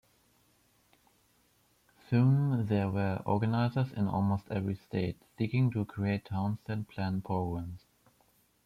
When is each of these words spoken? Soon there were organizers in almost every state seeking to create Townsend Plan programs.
Soon 2.09 2.65
there 2.65 2.89
were 2.89 3.21
organizers 3.23 3.91
in 3.91 4.07
almost 4.07 4.45
every 4.49 4.73
state 4.73 5.21
seeking 5.37 5.69
to 5.69 5.85
create 5.85 6.25
Townsend 6.25 6.87
Plan 6.89 7.21
programs. 7.21 7.81